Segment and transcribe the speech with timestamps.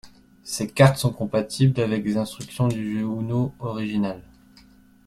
[0.43, 4.19] Ces cartes sont compatibles avec les instructions du jeu Uno original.